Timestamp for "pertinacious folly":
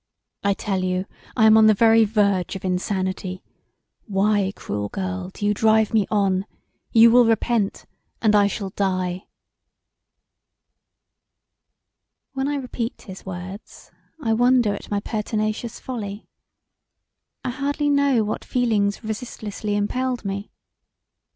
15.01-16.25